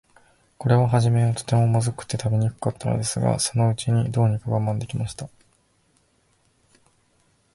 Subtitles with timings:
[0.57, 5.29] これははじめは、とても、まずくて食べにくかったのですが、そのうちに、どうにか我慢できました。